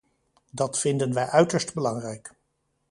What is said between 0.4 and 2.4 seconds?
Dat vinden wij uiterst belangrijk.